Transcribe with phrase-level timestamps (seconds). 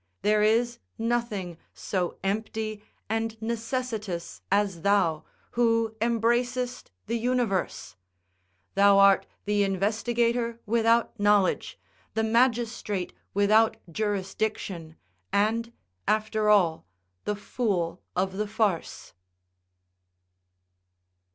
[0.23, 7.95] There is nothing so empty and necessitous as thou, who embracest the universe;
[8.73, 11.77] thou art the investigator without knowledge,
[12.15, 14.95] the magistrate without jurisdiction,
[15.31, 15.71] and,
[16.07, 16.87] after all,
[17.25, 19.13] the fool of the farce."